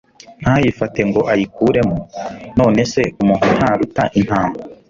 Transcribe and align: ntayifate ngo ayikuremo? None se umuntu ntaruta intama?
ntayifate 0.41 0.99
ngo 1.09 1.21
ayikuremo? 1.31 1.97
None 2.57 2.81
se 2.91 3.01
umuntu 3.21 3.47
ntaruta 3.57 4.03
intama? 4.19 4.57